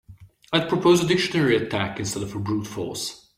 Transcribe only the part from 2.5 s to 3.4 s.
force.